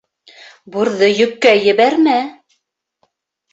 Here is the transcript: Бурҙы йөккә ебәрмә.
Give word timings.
Бурҙы 0.75 1.09
йөккә 1.17 1.53
ебәрмә. 1.67 2.17